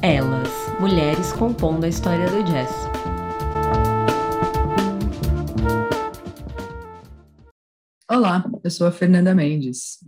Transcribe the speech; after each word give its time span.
Elas, 0.00 0.48
mulheres 0.78 1.32
compondo 1.32 1.82
a 1.82 1.88
história 1.88 2.30
do 2.30 2.44
jazz. 2.44 2.70
Olá, 8.08 8.44
eu 8.62 8.70
sou 8.70 8.86
a 8.86 8.92
Fernanda 8.92 9.34
Mendes. 9.34 9.98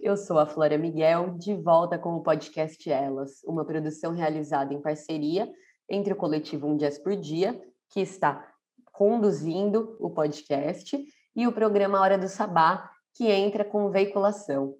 Eu 0.00 0.16
sou 0.16 0.40
a 0.40 0.46
Flora 0.46 0.76
Miguel, 0.76 1.36
de 1.38 1.54
volta 1.54 1.96
com 1.96 2.16
o 2.16 2.22
podcast 2.24 2.90
Elas, 2.90 3.40
uma 3.44 3.64
produção 3.64 4.12
realizada 4.12 4.74
em 4.74 4.82
parceria 4.82 5.48
entre 5.88 6.12
o 6.12 6.16
coletivo 6.16 6.66
Um 6.66 6.76
Jazz 6.76 6.98
por 6.98 7.14
Dia, 7.14 7.56
que 7.90 8.00
está 8.00 8.52
conduzindo 8.92 9.96
o 10.00 10.10
podcast, 10.10 10.98
e 11.36 11.46
o 11.46 11.52
programa 11.52 12.00
Hora 12.00 12.18
do 12.18 12.26
Sabá, 12.26 12.90
que 13.14 13.30
entra 13.30 13.64
com 13.64 13.90
veiculação. 13.90 14.74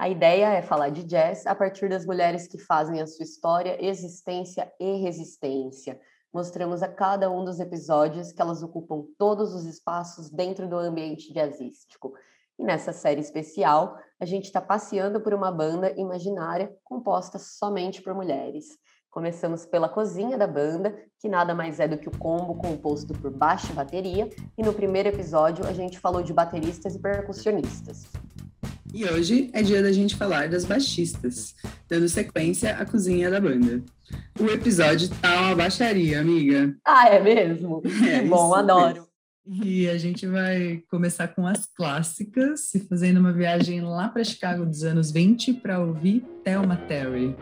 A 0.00 0.08
ideia 0.08 0.54
é 0.54 0.62
falar 0.62 0.88
de 0.88 1.04
jazz 1.04 1.46
a 1.46 1.54
partir 1.54 1.90
das 1.90 2.06
mulheres 2.06 2.48
que 2.48 2.56
fazem 2.56 3.02
a 3.02 3.06
sua 3.06 3.22
história, 3.22 3.76
existência 3.84 4.72
e 4.80 4.96
resistência. 5.02 6.00
Mostramos 6.32 6.82
a 6.82 6.88
cada 6.88 7.30
um 7.30 7.44
dos 7.44 7.60
episódios 7.60 8.32
que 8.32 8.40
elas 8.40 8.62
ocupam 8.62 9.04
todos 9.18 9.54
os 9.54 9.66
espaços 9.66 10.30
dentro 10.30 10.66
do 10.66 10.78
ambiente 10.78 11.30
jazzístico. 11.34 12.14
E 12.58 12.64
nessa 12.64 12.94
série 12.94 13.20
especial, 13.20 13.94
a 14.18 14.24
gente 14.24 14.46
está 14.46 14.58
passeando 14.58 15.20
por 15.20 15.34
uma 15.34 15.52
banda 15.52 15.92
imaginária 15.98 16.74
composta 16.82 17.38
somente 17.38 18.00
por 18.00 18.14
mulheres. 18.14 18.78
Começamos 19.10 19.66
pela 19.66 19.86
cozinha 19.86 20.38
da 20.38 20.46
banda, 20.46 20.96
que 21.18 21.28
nada 21.28 21.54
mais 21.54 21.78
é 21.78 21.86
do 21.86 21.98
que 21.98 22.08
o 22.08 22.18
combo 22.18 22.54
composto 22.54 23.12
por 23.12 23.30
baixo 23.30 23.70
e 23.70 23.74
bateria, 23.74 24.30
e 24.56 24.62
no 24.62 24.72
primeiro 24.72 25.10
episódio 25.10 25.66
a 25.66 25.74
gente 25.74 25.98
falou 25.98 26.22
de 26.22 26.32
bateristas 26.32 26.94
e 26.94 26.98
percussionistas. 26.98 28.06
E 28.92 29.04
hoje 29.04 29.50
é 29.52 29.62
dia 29.62 29.82
da 29.82 29.92
gente 29.92 30.16
falar 30.16 30.48
das 30.48 30.64
baixistas, 30.64 31.54
dando 31.88 32.08
sequência 32.08 32.76
à 32.76 32.84
cozinha 32.84 33.30
da 33.30 33.40
banda. 33.40 33.82
O 34.38 34.46
episódio 34.46 35.08
tá 35.22 35.42
uma 35.42 35.54
baixaria, 35.54 36.20
amiga. 36.20 36.74
Ah, 36.84 37.08
é 37.08 37.20
mesmo? 37.20 37.82
É, 38.08 38.22
Bom, 38.22 38.52
adoro. 38.52 39.06
Mesmo. 39.46 39.64
E 39.64 39.88
a 39.88 39.96
gente 39.96 40.26
vai 40.26 40.82
começar 40.90 41.28
com 41.28 41.46
as 41.46 41.66
clássicas 41.66 42.74
e 42.74 42.80
fazendo 42.80 43.18
uma 43.18 43.32
viagem 43.32 43.80
lá 43.80 44.08
para 44.08 44.24
Chicago 44.24 44.66
dos 44.66 44.82
anos 44.82 45.12
20 45.12 45.54
para 45.54 45.78
ouvir 45.78 46.24
Thelma 46.44 46.76
Terry. 46.76 47.34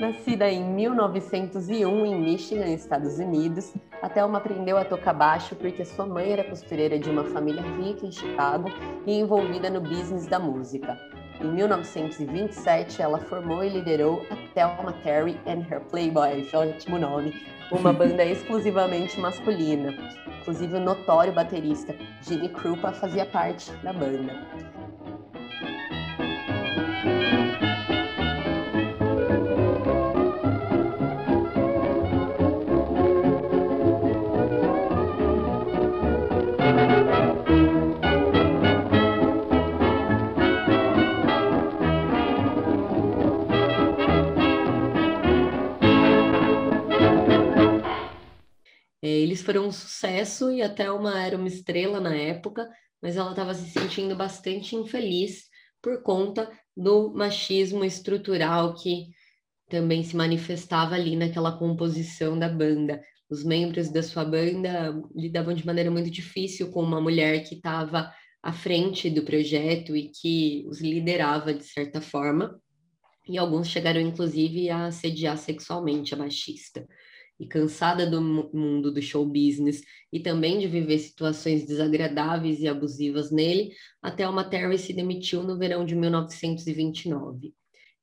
Nascida 0.00 0.50
em 0.50 0.68
1901 0.74 2.06
em 2.06 2.20
Michigan, 2.20 2.66
Estados 2.66 3.18
Unidos, 3.18 3.72
a 4.04 4.08
Thelma 4.10 4.36
aprendeu 4.36 4.76
a 4.76 4.84
tocar 4.84 5.14
baixo 5.14 5.56
porque 5.56 5.82
sua 5.82 6.04
mãe 6.04 6.30
era 6.30 6.44
costureira 6.44 6.98
de 6.98 7.08
uma 7.08 7.24
família 7.24 7.62
rica 7.62 8.04
em 8.04 8.12
Chicago 8.12 8.68
e 9.06 9.18
envolvida 9.18 9.70
no 9.70 9.80
business 9.80 10.26
da 10.26 10.38
música. 10.38 11.00
Em 11.40 11.46
1927, 11.46 13.00
ela 13.00 13.18
formou 13.18 13.64
e 13.64 13.70
liderou 13.70 14.22
a 14.30 14.36
Thelma 14.52 14.92
Terry 15.02 15.40
and 15.46 15.64
Her 15.70 15.80
Playboys, 15.90 16.52
ótimo 16.52 16.98
nome, 16.98 17.46
uma 17.72 17.92
banda 17.96 18.22
exclusivamente 18.26 19.18
masculina. 19.18 19.94
Inclusive, 20.42 20.76
o 20.76 20.80
notório 20.80 21.32
baterista 21.32 21.96
Jimmy 22.20 22.50
Krupa 22.50 22.92
fazia 22.92 23.24
parte 23.24 23.72
da 23.82 23.94
banda. 23.94 24.73
Eles 49.08 49.42
foram 49.42 49.66
um 49.66 49.72
sucesso 49.72 50.50
e 50.50 50.62
até 50.62 50.90
uma 50.90 51.22
era 51.22 51.36
uma 51.36 51.48
estrela 51.48 52.00
na 52.00 52.14
época, 52.14 52.68
mas 53.02 53.16
ela 53.16 53.30
estava 53.30 53.52
se 53.52 53.70
sentindo 53.70 54.16
bastante 54.16 54.74
infeliz 54.74 55.44
por 55.82 56.02
conta 56.02 56.50
do 56.74 57.12
machismo 57.12 57.84
estrutural 57.84 58.74
que 58.74 59.08
também 59.68 60.02
se 60.02 60.16
manifestava 60.16 60.94
ali 60.94 61.16
naquela 61.16 61.58
composição 61.58 62.38
da 62.38 62.48
banda. 62.48 63.02
Os 63.28 63.44
membros 63.44 63.90
da 63.90 64.02
sua 64.02 64.24
banda 64.24 64.94
lidavam 65.14 65.54
de 65.54 65.66
maneira 65.66 65.90
muito 65.90 66.10
difícil 66.10 66.70
com 66.70 66.82
uma 66.82 67.00
mulher 67.00 67.44
que 67.46 67.56
estava 67.56 68.10
à 68.42 68.52
frente 68.52 69.10
do 69.10 69.22
projeto 69.22 69.96
e 69.96 70.08
que 70.10 70.64
os 70.68 70.80
liderava 70.80 71.52
de 71.52 71.64
certa 71.64 72.00
forma. 72.00 72.58
E 73.28 73.36
alguns 73.36 73.68
chegaram, 73.68 74.00
inclusive, 74.00 74.70
a 74.70 74.86
assediar 74.86 75.36
sexualmente 75.36 76.14
a 76.14 76.16
baixista 76.16 76.86
e 77.38 77.46
cansada 77.46 78.06
do 78.06 78.20
mundo 78.20 78.92
do 78.92 79.02
show 79.02 79.24
business 79.26 79.82
e 80.12 80.20
também 80.20 80.58
de 80.58 80.68
viver 80.68 80.98
situações 80.98 81.66
desagradáveis 81.66 82.60
e 82.60 82.68
abusivas 82.68 83.30
nele, 83.30 83.72
a 84.00 84.10
Thelma 84.10 84.44
Terry 84.44 84.78
se 84.78 84.92
demitiu 84.92 85.42
no 85.42 85.58
verão 85.58 85.84
de 85.84 85.94
1929. 85.94 87.52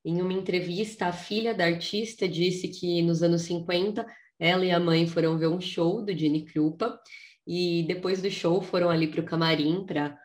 Em 0.04 0.22
uma 0.22 0.34
entrevista, 0.34 1.06
a 1.06 1.14
filha 1.14 1.54
da 1.54 1.66
artista 1.66 2.28
disse 2.28 2.68
que 2.68 3.02
nos 3.02 3.22
anos 3.24 3.44
50 3.44 4.06
ela 4.40 4.66
e 4.66 4.72
a 4.72 4.80
mãe 4.80 5.06
foram 5.08 5.38
ver 5.38 5.48
um 5.48 5.62
show 5.62 6.04
do 6.04 6.18
Gene 6.18 6.44
Krupa 6.46 7.00
e 7.46 7.84
depois 7.88 8.22
do 8.22 8.30
show 8.30 8.62
foram 8.62 8.90
ali 8.90 9.08
para 9.08 9.22
o 9.22 9.26
camarim 9.26 9.86
para 9.86 10.18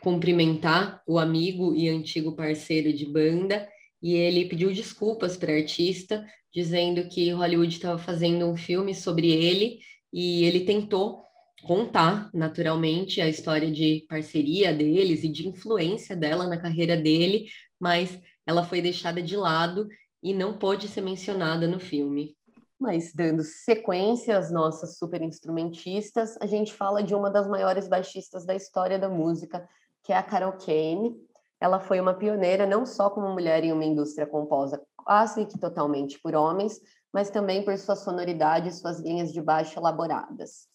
cumprimentar 0.00 1.00
o 1.06 1.18
amigo 1.18 1.74
e 1.74 1.88
antigo 1.88 2.34
parceiro 2.34 2.92
de 2.92 3.06
banda 3.06 3.68
e 4.02 4.14
ele 4.14 4.48
pediu 4.48 4.72
desculpas 4.72 5.36
para 5.36 5.52
a 5.52 5.56
artista, 5.56 6.26
dizendo 6.52 7.08
que 7.08 7.30
Hollywood 7.30 7.74
estava 7.74 7.98
fazendo 7.98 8.46
um 8.46 8.56
filme 8.56 8.94
sobre 8.94 9.30
ele 9.30 9.78
e 10.12 10.44
ele 10.44 10.64
tentou 10.64 11.22
contar 11.62 12.28
naturalmente 12.34 13.20
a 13.20 13.28
história 13.28 13.70
de 13.70 14.04
parceria 14.08 14.72
deles 14.74 15.22
e 15.24 15.28
de 15.28 15.48
influência 15.48 16.16
dela 16.16 16.46
na 16.46 16.60
carreira 16.60 16.96
dele, 16.96 17.46
mas 17.80 18.20
ela 18.46 18.64
foi 18.64 18.82
deixada 18.82 19.22
de 19.22 19.36
lado 19.36 19.88
e 20.22 20.34
não 20.34 20.58
pôde 20.58 20.88
ser 20.88 21.00
mencionada 21.00 21.66
no 21.66 21.78
filme. 21.78 22.36
Mas 22.78 23.14
dando 23.14 23.44
sequência 23.44 24.36
às 24.36 24.50
nossas 24.50 24.98
super 24.98 25.22
instrumentistas, 25.22 26.36
a 26.40 26.46
gente 26.46 26.72
fala 26.72 27.02
de 27.02 27.14
uma 27.14 27.30
das 27.30 27.46
maiores 27.46 27.86
baixistas 27.86 28.44
da 28.44 28.56
história 28.56 28.98
da 28.98 29.08
música, 29.08 29.66
que 30.02 30.12
é 30.12 30.16
a 30.16 30.22
Carol 30.22 30.54
Kane, 30.54 31.16
ela 31.60 31.78
foi 31.78 32.00
uma 32.00 32.12
pioneira 32.12 32.66
não 32.66 32.84
só 32.84 33.08
como 33.08 33.28
mulher 33.28 33.62
em 33.62 33.72
uma 33.72 33.84
indústria 33.84 34.26
composta 34.26 34.82
quase 35.12 35.44
que 35.44 35.58
totalmente 35.58 36.18
por 36.22 36.34
homens, 36.34 36.80
mas 37.12 37.28
também 37.28 37.62
por 37.62 37.76
sua 37.76 37.94
sonoridade 37.94 38.70
e 38.70 38.72
suas 38.72 38.98
linhas 38.98 39.30
de 39.30 39.42
baixo 39.42 39.78
elaboradas. 39.78 40.66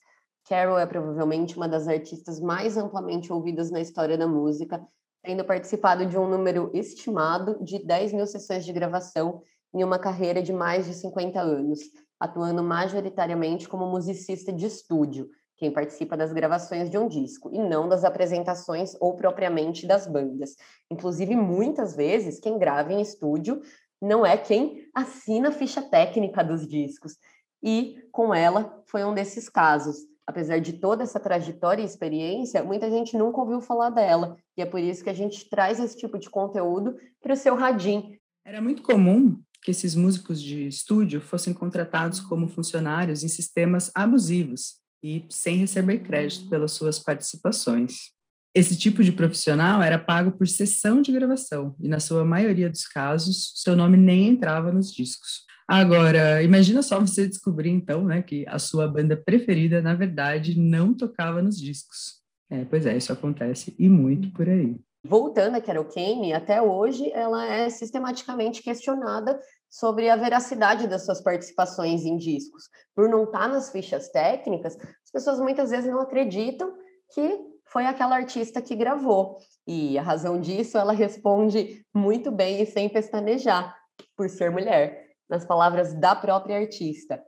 Carol 0.48 0.78
é 0.78 0.86
provavelmente 0.86 1.58
uma 1.58 1.68
das 1.68 1.88
artistas 1.88 2.40
mais 2.40 2.78
amplamente 2.78 3.34
ouvidas 3.34 3.72
na 3.72 3.82
história 3.82 4.16
da 4.16 4.28
música, 4.28 4.86
tendo 5.24 5.44
participado 5.44 6.06
de 6.06 6.16
um 6.20 6.30
número 6.30 6.70
estimado 6.72 7.58
de 7.64 7.84
10 7.84 8.14
mil 8.14 8.28
sessões 8.28 8.64
de 8.64 8.72
gravação 8.72 9.42
em 9.74 9.84
uma 9.84 9.98
carreira 9.98 10.44
de 10.44 10.54
mais 10.54 10.86
de 10.86 10.94
50 10.94 11.42
anos, 11.42 11.80
atuando 12.20 12.62
majoritariamente 12.62 13.68
como 13.68 13.88
musicista 13.88 14.54
de 14.54 14.68
estúdio, 14.68 15.32
quem 15.58 15.72
participa 15.72 16.16
das 16.16 16.32
gravações 16.32 16.92
de 16.92 16.98
um 17.00 17.08
disco, 17.08 17.50
e 17.52 17.58
não 17.58 17.90
das 17.90 18.04
apresentações 18.04 18.96
ou 19.02 19.16
propriamente 19.16 19.88
das 19.88 20.06
bandas. 20.06 20.56
Inclusive, 20.92 21.36
muitas 21.36 21.96
vezes, 21.96 22.40
quem 22.40 22.60
grava 22.60 22.94
em 22.94 23.02
estúdio 23.02 23.60
não 24.02 24.26
é 24.26 24.38
quem 24.38 24.86
assina 24.94 25.50
a 25.50 25.52
ficha 25.52 25.82
técnica 25.82 26.44
dos 26.44 26.68
discos. 26.68 27.16
E 27.64 27.98
com 28.12 28.34
ela 28.34 28.84
foi 28.86 29.04
um 29.04 29.14
desses 29.14 29.50
casos. 29.50 29.98
Apesar 30.26 30.60
de 30.60 30.74
toda 30.74 31.04
essa 31.04 31.20
trajetória 31.20 31.82
e 31.82 31.86
experiência, 31.86 32.64
muita 32.64 32.90
gente 32.90 33.18
nunca 33.18 33.40
ouviu 33.40 33.62
falar 33.62 33.90
dela. 33.90 34.36
E 34.58 34.62
é 34.62 34.66
por 34.66 34.80
isso 34.80 35.04
que 35.04 35.10
a 35.10 35.14
gente 35.14 35.50
traz 35.50 35.80
esse 35.80 35.98
tipo 35.98 36.20
de 36.20 36.30
conteúdo 36.30 36.98
para 37.22 37.34
o 37.34 37.38
seu 37.38 37.56
radinho. 37.56 38.18
Era 38.46 38.62
muito 38.62 38.84
comum 38.84 39.40
que 39.64 39.72
esses 39.72 39.96
músicos 39.96 40.42
de 40.42 40.68
estúdio 40.68 41.20
fossem 41.20 41.54
contratados 41.54 42.20
como 42.20 42.48
funcionários 42.48 43.24
em 43.24 43.28
sistemas 43.28 43.92
abusivos, 43.96 44.82
e 45.04 45.26
sem 45.30 45.58
receber 45.58 46.00
crédito 46.00 46.50
pelas 46.50 46.72
suas 46.72 47.00
participações. 47.00 48.12
Esse 48.58 48.76
tipo 48.76 49.04
de 49.04 49.12
profissional 49.12 49.84
era 49.84 50.00
pago 50.00 50.32
por 50.32 50.48
sessão 50.48 51.00
de 51.00 51.12
gravação 51.12 51.76
e, 51.80 51.88
na 51.88 52.00
sua 52.00 52.26
maioria 52.26 52.68
dos 52.68 52.88
casos, 52.88 53.54
seu 53.58 53.76
nome 53.76 53.98
nem 53.98 54.30
entrava 54.30 54.72
nos 54.72 54.92
discos. 54.92 55.46
Agora, 55.68 56.42
imagina 56.42 56.82
só 56.82 57.00
você 57.00 57.28
descobrir, 57.28 57.70
então, 57.70 58.04
né, 58.04 58.24
que 58.24 58.48
a 58.48 58.58
sua 58.58 58.88
banda 58.88 59.16
preferida, 59.16 59.80
na 59.80 59.94
verdade, 59.94 60.60
não 60.60 60.92
tocava 60.92 61.40
nos 61.40 61.56
discos. 61.56 62.16
É, 62.50 62.66
pois 62.66 62.88
é, 62.88 62.98
isso 62.98 63.14
acontece 63.14 63.76
e 63.78 63.88
muito 63.88 64.34
por 64.34 64.50
aí. 64.50 64.76
Voltando 65.06 65.56
a 65.58 65.62
Carol 65.62 65.86
Kane, 65.86 66.34
até 66.34 66.60
hoje 66.60 67.12
ela 67.12 67.46
é 67.46 67.70
sistematicamente 67.70 68.64
questionada 68.64 69.40
sobre 69.70 70.10
a 70.10 70.16
veracidade 70.16 70.88
das 70.88 71.06
suas 71.06 71.22
participações 71.22 72.06
em 72.06 72.18
discos. 72.18 72.64
Por 72.96 73.08
não 73.08 73.26
estar 73.26 73.48
nas 73.48 73.72
fichas 73.72 74.10
técnicas, 74.10 74.76
as 74.76 75.12
pessoas 75.14 75.40
muitas 75.40 75.70
vezes 75.70 75.92
não 75.92 76.02
acreditam 76.02 76.74
que 77.14 77.56
foi 77.72 77.86
aquela 77.86 78.16
artista 78.16 78.62
que 78.62 78.76
gravou. 78.76 79.38
E 79.66 79.98
a 79.98 80.02
razão 80.02 80.40
disso, 80.40 80.78
ela 80.78 80.94
responde 80.94 81.86
muito 81.94 82.32
bem 82.32 82.62
e 82.62 82.66
sem 82.66 82.90
pestanejar, 82.90 83.76
por 84.16 84.30
ser 84.30 84.52
mulher. 84.52 85.06
nas 85.30 85.44
palavras 85.44 85.94
da 85.94 86.16
própria 86.16 86.58
artista. 86.58 87.22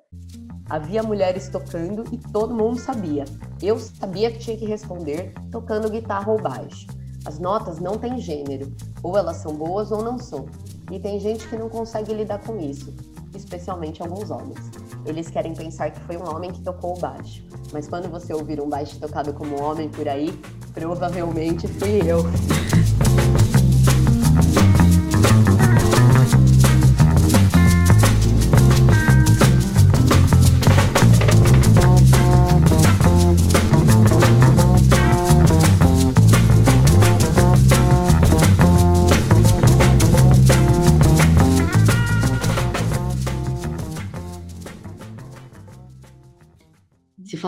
Havia 0.69 1.03
mulheres 1.03 1.50
tocando 1.50 2.06
e 2.13 2.18
todo 2.18 2.56
mundo 2.56 2.80
sabia. 2.80 3.25
Eu 3.62 3.77
sabia 3.77 4.31
que 4.31 4.39
tinha 4.39 4.57
que 4.57 4.65
responder 4.65 5.33
tocando 5.51 5.89
guitarra 5.89 6.31
ou 6.31 6.41
baixo. 6.41 6.88
As 7.25 7.39
notas 7.39 7.77
não 7.80 7.97
têm 7.97 8.18
gênero, 8.18 8.74
ou 9.03 9.18
elas 9.18 9.38
são 9.38 9.53
boas 9.53 9.91
ou 9.91 10.01
não 10.01 10.18
são. 10.18 10.45
E 10.89 10.97
tem 10.97 11.19
gente 11.19 11.45
que 11.50 11.57
não 11.57 11.68
consegue 11.68 12.13
lidar 12.13 12.39
com 12.39 12.57
isso, 12.57 12.95
especialmente 13.36 14.01
alguns 14.01 14.31
homens. 14.31 14.59
Eles 15.06 15.30
querem 15.30 15.54
pensar 15.54 15.92
que 15.92 16.00
foi 16.01 16.18
um 16.18 16.30
homem 16.30 16.51
que 16.51 16.62
tocou 16.62 16.98
o 16.98 17.00
baixo, 17.00 17.44
mas 17.72 17.88
quando 17.88 18.10
você 18.10 18.34
ouvir 18.34 18.62
um 18.62 18.69
baixo 18.69 19.00
tocado 19.00 19.34
como 19.34 19.62
homem 19.62 19.90
por 19.90 20.07
aí, 20.07 20.31
provavelmente 20.74 21.68
fui 21.68 22.01
eu. 22.06 22.24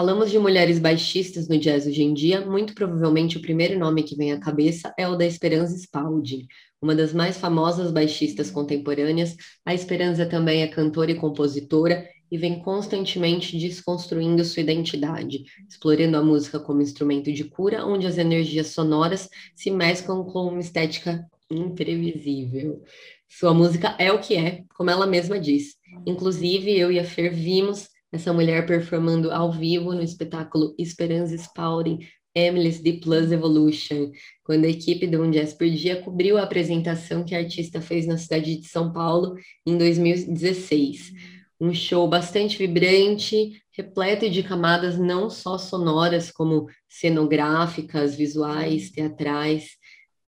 Falamos 0.02 0.32
de 0.32 0.40
mulheres 0.40 0.80
baixistas 0.80 1.48
no 1.48 1.60
jazz 1.60 1.86
hoje 1.86 2.02
em 2.02 2.12
dia, 2.12 2.44
muito 2.44 2.74
provavelmente 2.74 3.38
o 3.38 3.42
primeiro 3.42 3.78
nome 3.78 4.02
que 4.02 4.16
vem 4.16 4.32
à 4.32 4.40
cabeça 4.40 4.92
é 4.98 5.08
o 5.08 5.16
da 5.16 5.28
Esperança 5.28 5.78
Spalding, 5.78 6.48
uma 6.82 6.96
das 6.96 7.14
mais 7.14 7.38
famosas 7.38 7.92
baixistas 7.92 8.50
contemporâneas. 8.50 9.36
A 9.64 9.76
Esperança 9.76 10.26
também 10.26 10.64
é 10.64 10.68
cantora 10.68 11.12
e 11.12 11.16
compositora 11.20 12.04
e 12.32 12.36
vem 12.36 12.64
constantemente 12.64 13.56
desconstruindo 13.60 14.44
sua 14.44 14.64
identidade, 14.64 15.44
explorando 15.70 16.18
a 16.18 16.24
música 16.24 16.60
como 16.60 16.82
instrumento 16.82 17.32
de 17.32 17.44
cura, 17.44 17.86
onde 17.86 18.08
as 18.08 18.18
energias 18.18 18.70
sonoras 18.70 19.30
se 19.56 19.70
mesclam 19.70 20.24
com 20.24 20.48
uma 20.48 20.62
estética 20.62 21.24
imprevisível. 21.48 22.82
Sua 23.30 23.54
música 23.54 23.96
é 24.00 24.12
o 24.12 24.20
que 24.20 24.36
é, 24.36 24.64
como 24.76 24.90
ela 24.90 25.06
mesma 25.06 25.40
diz. 25.40 25.76
Inclusive, 26.08 26.76
eu 26.76 26.92
e 26.92 26.98
a 26.98 27.04
Fer 27.04 27.32
vimos 27.32 27.91
essa 28.12 28.34
mulher 28.34 28.66
performando 28.66 29.32
ao 29.32 29.52
vivo 29.52 29.94
no 29.94 30.02
espetáculo 30.02 30.76
Esperança 30.78 31.36
Spalding 31.36 32.00
Emily's 32.34 32.82
The 32.82 32.94
Plus 32.94 33.32
Evolution, 33.32 34.12
quando 34.44 34.66
a 34.66 34.70
equipe 34.70 35.06
do 35.06 35.22
Um 35.22 35.32
Jazz 35.32 35.54
por 35.54 35.70
Dia 35.70 36.02
cobriu 36.02 36.38
a 36.38 36.44
apresentação 36.44 37.24
que 37.24 37.36
a 37.36 37.40
artista 37.40 37.82
fez 37.82 38.08
na 38.08 38.18
cidade 38.18 38.56
de 38.56 38.68
São 38.68 38.92
Paulo 38.92 39.36
em 39.66 39.78
2016. 39.78 41.12
Um 41.60 41.74
show 41.74 42.08
bastante 42.08 42.58
vibrante, 42.58 43.62
repleto 43.72 44.30
de 44.30 44.44
camadas 44.44 44.98
não 44.98 45.30
só 45.30 45.58
sonoras, 45.58 46.32
como 46.32 46.68
cenográficas, 46.90 48.16
visuais, 48.16 48.90
teatrais. 48.90 49.72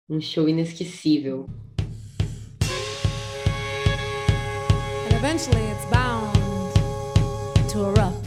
Um 0.08 0.20
show 0.20 0.48
inesquecível. 0.48 1.46
And 5.04 5.16
eventually 5.16 5.70
it's 5.70 5.84
bound 5.90 6.47
to 7.69 7.85
a 7.85 7.93
rough 7.93 8.18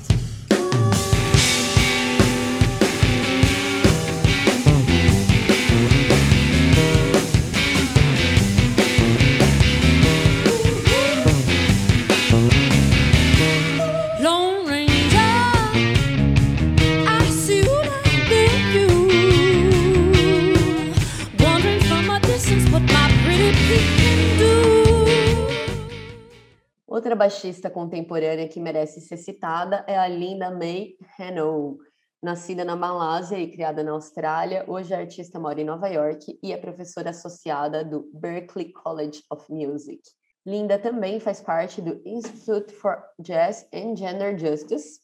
Outra 26.92 27.16
baixista 27.16 27.70
contemporânea 27.70 28.50
que 28.50 28.60
merece 28.60 29.00
ser 29.00 29.16
citada 29.16 29.86
é 29.88 29.98
a 29.98 30.10
Linda 30.10 30.52
May 30.52 30.98
Hanow. 31.18 31.78
Nascida 32.22 32.66
na 32.66 32.76
Malásia 32.76 33.40
e 33.40 33.50
criada 33.50 33.82
na 33.82 33.92
Austrália, 33.92 34.66
hoje 34.68 34.94
a 34.94 34.98
artista 34.98 35.40
mora 35.40 35.62
em 35.62 35.64
Nova 35.64 35.88
York 35.88 36.38
e 36.44 36.52
é 36.52 36.58
professora 36.58 37.12
associada 37.12 37.82
do 37.82 38.12
Berklee 38.14 38.74
College 38.74 39.24
of 39.32 39.46
Music. 39.50 40.02
Linda 40.46 40.78
também 40.78 41.18
faz 41.22 41.40
parte 41.40 41.82
do 41.82 42.02
Institute 42.06 42.74
for 42.74 43.02
Jazz 43.18 43.66
and 43.74 43.96
Gender 43.96 44.38
Justice, 44.38 45.00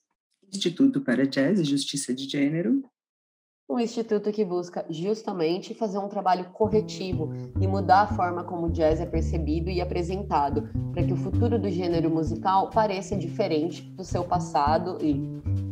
Instituto 0.53 0.99
para 0.99 1.25
Jazz 1.25 1.57
e 1.57 1.63
Justiça 1.63 2.13
de 2.13 2.29
Gênero, 2.29 2.83
um 3.69 3.79
instituto 3.79 4.31
que 4.31 4.45
busca 4.45 4.85
justamente 4.89 5.73
fazer 5.73 5.97
um 5.97 6.07
trabalho 6.07 6.45
corretivo 6.53 7.33
e 7.59 7.67
mudar 7.67 8.03
a 8.03 8.07
forma 8.07 8.43
como 8.43 8.67
o 8.67 8.71
jazz 8.71 9.01
é 9.01 9.05
percebido 9.05 9.69
e 9.69 9.81
apresentado, 9.81 10.69
para 10.93 11.03
que 11.03 11.11
o 11.11 11.17
futuro 11.17 11.59
do 11.59 11.69
gênero 11.69 12.09
musical 12.09 12.69
pareça 12.69 13.17
diferente 13.17 13.81
do 13.81 14.05
seu 14.05 14.23
passado 14.23 14.97
e, 15.01 15.21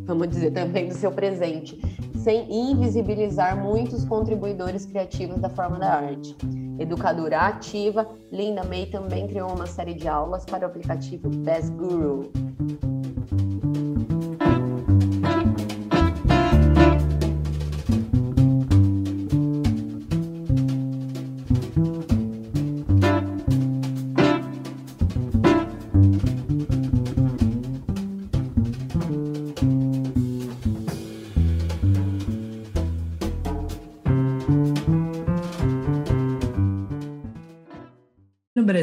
vamos 0.04 0.28
dizer, 0.28 0.52
também 0.52 0.90
do 0.90 0.94
seu 0.94 1.10
presente, 1.10 1.80
sem 2.18 2.70
invisibilizar 2.72 3.58
muitos 3.58 4.04
contribuidores 4.04 4.86
criativos 4.86 5.40
da 5.40 5.50
forma 5.50 5.80
da 5.80 5.94
arte. 5.94 6.36
Educadora 6.78 7.40
ativa, 7.40 8.10
Linda 8.30 8.66
May 8.66 8.88
também 8.88 9.26
criou 9.26 9.50
uma 9.50 9.68
série 9.68 9.94
de 9.94 10.10
aulas 10.10 10.44
para 10.44 10.66
o 10.66 10.70
aplicativo 10.70 11.30
Best 11.30 11.72
Guru. 11.72 12.30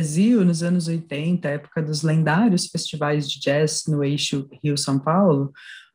Brasil, 0.03 0.45
nos 0.45 0.65
anos 0.65 0.89
80, 0.89 1.49
época 1.49 1.81
dos 1.81 2.03
lendários 2.03 2.67
festivais 2.67 3.31
de 3.31 3.39
jazz 3.39 3.85
no 3.87 4.03
eixo 4.03 4.49
Rio-São 4.61 4.99
Paulo, 4.99 5.53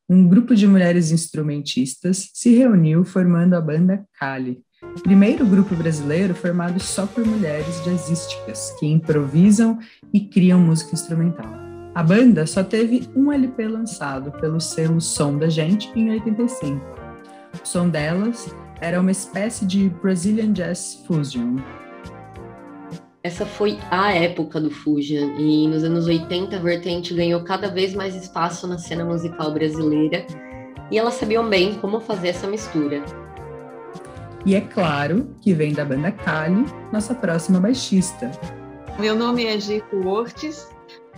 um 0.10 0.26
grupo 0.26 0.56
de 0.56 0.66
mulheres 0.66 1.12
instrumentistas 1.12 2.30
se 2.34 2.56
reuniu 2.56 3.04
formando 3.04 3.54
a 3.56 3.60
banda 3.60 4.06
Cali, 4.18 4.62
primeiro 5.04 5.46
grupo 5.46 5.76
brasileiro 5.76 6.34
formado 6.34 6.80
só 6.80 7.06
por 7.06 7.26
mulheres 7.26 7.84
jazzísticas 7.84 8.74
que 8.80 8.86
improvisam 8.86 9.78
e 10.14 10.22
criam 10.22 10.62
música 10.62 10.94
instrumental. 10.94 11.52
A 11.94 12.02
banda 12.02 12.48
só 12.48 12.64
teve 12.64 13.10
um 13.14 13.30
LP 13.30 13.68
lançado 13.68 14.32
pelo 14.40 14.62
selo 14.62 15.02
Som 15.02 15.38
da 15.38 15.50
Gente 15.50 15.92
em 16.00 16.12
85. 16.12 16.80
O 17.62 17.68
som 17.68 17.90
delas 17.90 18.56
era 18.80 19.02
uma 19.02 19.12
espécie 19.12 19.66
de 19.66 19.90
Brazilian 20.02 20.54
Jazz 20.54 21.04
Fusion, 21.06 21.58
essa 23.28 23.46
foi 23.46 23.78
a 23.92 24.14
época 24.14 24.60
do 24.60 24.72
Fujian, 24.72 25.34
e 25.38 25.68
nos 25.68 25.84
anos 25.84 26.08
80 26.08 26.56
a 26.56 26.60
vertente 26.60 27.14
ganhou 27.14 27.44
cada 27.44 27.68
vez 27.68 27.94
mais 27.94 28.16
espaço 28.16 28.66
na 28.66 28.78
cena 28.78 29.04
musical 29.04 29.54
brasileira, 29.54 30.26
e 30.90 30.98
elas 30.98 31.16
sabiam 31.16 31.48
bem 31.50 31.76
como 31.76 32.00
fazer 32.00 32.30
essa 32.30 32.48
mistura. 32.48 33.04
E 34.46 34.56
é 34.56 34.62
claro 34.62 35.36
que 35.42 35.54
vem 35.54 35.74
da 35.74 35.84
banda 35.84 36.10
Cali, 36.10 36.64
nossa 36.94 37.14
próxima 37.14 37.60
baixista. 37.60 38.32
Meu 38.98 39.14
nome 39.14 39.46
é 39.46 39.60
Gico 39.60 40.08
Ortiz, 40.08 40.70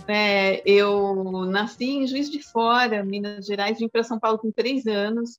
é, 0.08 0.60
eu 0.68 1.44
nasci 1.44 1.84
em 1.84 2.06
Juiz 2.08 2.28
de 2.28 2.42
Fora, 2.42 3.04
Minas 3.04 3.46
Gerais, 3.46 3.78
vim 3.78 3.88
para 3.88 4.02
São 4.02 4.18
Paulo 4.18 4.36
com 4.36 4.50
três 4.50 4.84
anos. 4.84 5.38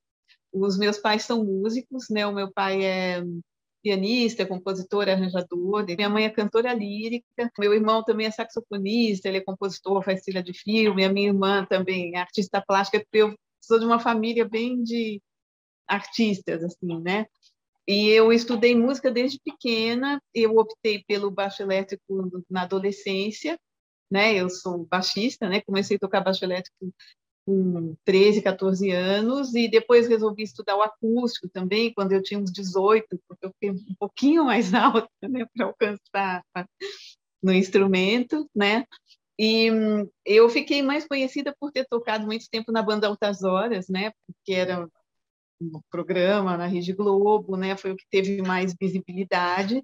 Os 0.54 0.78
meus 0.78 0.98
pais 0.98 1.24
são 1.24 1.44
músicos, 1.44 2.10
né? 2.10 2.26
O 2.26 2.34
meu 2.34 2.50
pai 2.50 2.86
é 2.86 3.24
pianista, 3.82 4.46
compositor, 4.46 5.10
arranjador. 5.10 5.86
Minha 5.86 6.10
mãe 6.10 6.26
é 6.26 6.30
cantora 6.30 6.74
lírica. 6.74 7.52
Meu 7.60 7.74
irmão 7.74 8.04
também 8.04 8.28
é 8.28 8.32
saxofonista, 8.32 9.28
ele 9.28 9.38
é 9.38 9.42
compositor, 9.42 10.04
faz 10.04 10.22
trilha 10.22 10.44
de 10.44 10.54
filme. 10.54 11.04
A 11.04 11.12
minha 11.12 11.28
irmã 11.28 11.66
também 11.66 12.16
é 12.16 12.20
artista 12.20 12.64
plástica. 12.66 13.06
Eu 13.12 13.36
sou 13.60 13.80
de 13.80 13.86
uma 13.86 14.00
família 14.00 14.48
bem 14.48 14.84
de 14.84 15.22
artistas, 15.88 16.64
assim, 16.64 17.02
né? 17.02 17.26
E 17.88 18.10
eu 18.10 18.32
estudei 18.32 18.76
música 18.76 19.12
desde 19.12 19.40
pequena. 19.40 20.22
Eu 20.34 20.58
optei 20.58 21.04
pelo 21.08 21.32
baixo 21.32 21.62
elétrico 21.62 22.44
na 22.50 22.64
adolescência, 22.64 23.60
né? 24.10 24.34
Eu 24.36 24.50
sou 24.50 24.86
baixista, 24.86 25.50
né? 25.50 25.62
Comecei 25.62 25.98
a 25.98 26.00
tocar 26.00 26.22
baixo 26.22 26.46
elétrico 26.46 26.94
com 27.46 27.96
13, 28.06 28.42
14 28.42 28.92
anos, 28.92 29.56
e 29.56 29.68
depois 29.68 30.08
resolvi 30.08 30.44
estudar 30.44 30.78
o 30.78 30.82
acústico 30.82 31.50
também, 31.50 31.94
quando 31.94 32.12
eu 32.12 32.22
tinha 32.22 32.40
uns 32.40 32.52
18, 32.52 33.08
porque 33.28 33.46
eu 33.46 33.52
fiquei 33.52 33.72
um 33.72 33.96
pouquinho 34.00 34.46
mais 34.46 34.72
alta, 34.74 35.10
né, 35.24 35.46
para 35.56 35.66
alcançar 35.66 36.44
no 37.42 37.54
instrumento, 37.54 38.50
né? 38.56 38.86
E 39.38 39.72
hum, 39.72 40.08
eu 40.24 40.48
fiquei 40.50 40.84
mais 40.84 41.08
conhecida 41.08 41.56
por 41.60 41.72
ter 41.72 41.86
tocado 41.90 42.26
muito 42.26 42.48
tempo 42.50 42.72
na 42.72 42.82
banda 42.84 43.08
Altas 43.08 43.44
Horas, 43.44 43.88
né? 43.88 44.12
Porque 44.28 44.54
era 44.54 44.88
um 45.60 45.82
programa 45.90 46.58
na 46.58 46.68
Rede 46.68 46.94
Globo, 46.94 47.58
né? 47.58 47.76
Foi 47.76 47.92
o 47.92 47.96
que 47.96 48.06
teve 48.10 48.42
mais 48.42 48.76
visibilidade. 48.80 49.84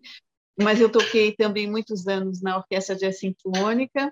Mas 0.60 0.82
eu 0.82 0.92
toquei 0.92 1.36
também 1.36 1.70
muitos 1.70 2.08
anos 2.08 2.42
na 2.42 2.58
Orquestra 2.58 2.96
Jazz 2.96 3.20
Sinfônica, 3.20 4.12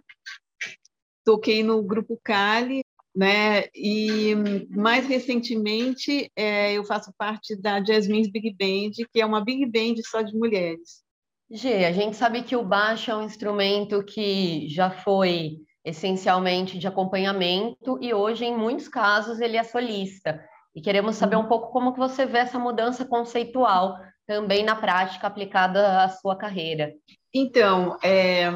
toquei 1.23 1.63
no 1.63 1.81
Grupo 1.81 2.19
Cali, 2.23 2.84
né? 3.15 3.65
E 3.73 4.35
mais 4.69 5.07
recentemente 5.07 6.29
é, 6.35 6.73
eu 6.73 6.83
faço 6.83 7.13
parte 7.17 7.55
da 7.55 7.83
Jasmine's 7.83 8.29
Big 8.29 8.53
Band, 8.59 9.05
que 9.11 9.21
é 9.21 9.25
uma 9.25 9.43
big 9.43 9.65
band 9.65 10.01
só 10.03 10.21
de 10.21 10.35
mulheres. 10.37 11.03
Gê, 11.49 11.85
a 11.85 11.91
gente 11.91 12.17
sabe 12.17 12.43
que 12.43 12.55
o 12.55 12.65
baixo 12.65 13.11
é 13.11 13.15
um 13.15 13.23
instrumento 13.23 14.03
que 14.03 14.67
já 14.67 14.89
foi 14.89 15.57
essencialmente 15.83 16.79
de 16.79 16.87
acompanhamento 16.87 17.99
e 18.01 18.13
hoje, 18.13 18.43
em 18.43 18.57
muitos 18.57 18.87
casos, 18.87 19.39
ele 19.39 19.55
é 19.55 19.63
solista. 19.63 20.43
E 20.75 20.81
queremos 20.81 21.15
saber 21.15 21.35
um 21.35 21.47
pouco 21.47 21.71
como 21.71 21.93
que 21.93 21.99
você 21.99 22.25
vê 22.25 22.39
essa 22.39 22.59
mudança 22.59 23.05
conceitual 23.05 23.95
também 24.25 24.63
na 24.63 24.75
prática 24.75 25.27
aplicada 25.27 26.03
à 26.03 26.09
sua 26.09 26.35
carreira. 26.35 26.91
Então, 27.33 27.97
é, 28.03 28.51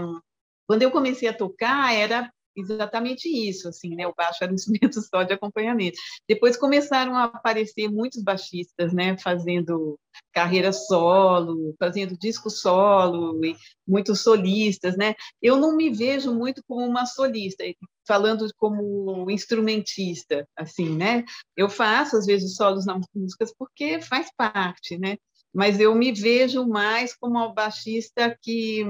quando 0.67 0.81
eu 0.81 0.91
comecei 0.91 1.29
a 1.29 1.33
tocar, 1.33 1.93
era 1.93 2.29
exatamente 2.55 3.27
isso, 3.27 3.67
assim, 3.67 3.95
né? 3.95 4.07
O 4.07 4.13
baixo 4.15 4.43
era 4.43 4.51
um 4.51 4.55
instrumento 4.55 5.01
só 5.01 5.23
de 5.23 5.33
acompanhamento. 5.33 5.97
Depois 6.27 6.57
começaram 6.57 7.15
a 7.15 7.25
aparecer 7.25 7.89
muitos 7.89 8.21
baixistas, 8.23 8.93
né? 8.93 9.17
Fazendo 9.17 9.99
carreira 10.33 10.71
solo, 10.71 11.75
fazendo 11.79 12.17
disco 12.17 12.49
solo, 12.49 13.43
e 13.45 13.55
muitos 13.87 14.21
solistas, 14.21 14.97
né? 14.97 15.15
Eu 15.41 15.57
não 15.57 15.75
me 15.75 15.89
vejo 15.89 16.33
muito 16.33 16.63
como 16.67 16.85
uma 16.85 17.05
solista, 17.05 17.63
falando 18.07 18.47
como 18.57 19.29
instrumentista, 19.29 20.47
assim, 20.57 20.89
né? 20.95 21.23
Eu 21.55 21.69
faço 21.69 22.17
às 22.17 22.25
vezes 22.25 22.55
solos 22.55 22.85
nas 22.85 23.05
músicas 23.13 23.53
porque 23.57 24.01
faz 24.01 24.29
parte, 24.35 24.97
né? 24.97 25.17
Mas 25.53 25.79
eu 25.79 25.95
me 25.95 26.11
vejo 26.11 26.67
mais 26.67 27.15
como 27.15 27.35
uma 27.35 27.53
baixista 27.53 28.37
que 28.41 28.83